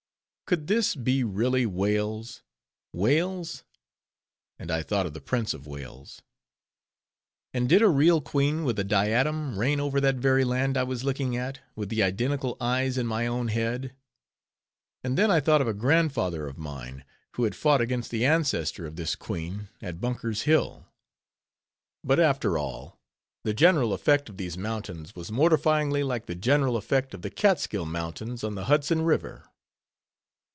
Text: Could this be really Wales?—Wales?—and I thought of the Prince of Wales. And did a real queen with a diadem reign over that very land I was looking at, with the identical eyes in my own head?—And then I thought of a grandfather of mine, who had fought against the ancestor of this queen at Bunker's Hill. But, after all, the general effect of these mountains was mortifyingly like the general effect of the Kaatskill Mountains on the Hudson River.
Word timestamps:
Could 0.47 0.65
this 0.67 0.95
be 0.95 1.23
really 1.23 1.65
Wales?—Wales?—and 1.65 3.71
I 4.69 4.83
thought 4.83 5.05
of 5.05 5.13
the 5.13 5.21
Prince 5.21 5.53
of 5.53 5.65
Wales. 5.65 6.21
And 7.53 7.69
did 7.69 7.81
a 7.81 7.87
real 7.87 8.19
queen 8.19 8.65
with 8.65 8.77
a 8.77 8.83
diadem 8.83 9.57
reign 9.57 9.79
over 9.79 10.01
that 10.01 10.17
very 10.17 10.43
land 10.43 10.75
I 10.75 10.83
was 10.83 11.05
looking 11.05 11.37
at, 11.37 11.61
with 11.73 11.87
the 11.87 12.03
identical 12.03 12.57
eyes 12.59 12.97
in 12.97 13.07
my 13.07 13.27
own 13.27 13.47
head?—And 13.47 15.17
then 15.17 15.31
I 15.31 15.39
thought 15.39 15.61
of 15.61 15.69
a 15.69 15.73
grandfather 15.73 16.47
of 16.49 16.57
mine, 16.57 17.05
who 17.37 17.45
had 17.45 17.55
fought 17.55 17.79
against 17.79 18.11
the 18.11 18.25
ancestor 18.25 18.85
of 18.85 18.97
this 18.97 19.15
queen 19.15 19.69
at 19.81 20.01
Bunker's 20.01 20.41
Hill. 20.41 20.85
But, 22.03 22.19
after 22.19 22.57
all, 22.57 22.99
the 23.45 23.53
general 23.53 23.93
effect 23.93 24.27
of 24.27 24.35
these 24.35 24.57
mountains 24.57 25.15
was 25.15 25.31
mortifyingly 25.31 26.03
like 26.05 26.25
the 26.25 26.35
general 26.35 26.75
effect 26.75 27.13
of 27.13 27.21
the 27.21 27.31
Kaatskill 27.31 27.85
Mountains 27.85 28.43
on 28.43 28.55
the 28.55 28.65
Hudson 28.65 29.03
River. 29.03 29.45